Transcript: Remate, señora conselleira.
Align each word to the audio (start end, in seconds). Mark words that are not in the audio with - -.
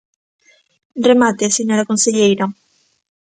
Remate, 1.07 1.45
señora 1.57 1.89
conselleira. 1.89 2.45